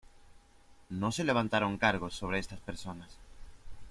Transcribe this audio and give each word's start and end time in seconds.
No 0.89 1.11
se 1.11 1.23
levantaron 1.23 1.77
cargos 1.77 2.15
sobre 2.15 2.39
estas 2.39 2.59
personas. 2.59 3.19